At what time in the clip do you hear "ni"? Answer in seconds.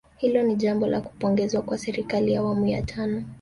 0.43-0.55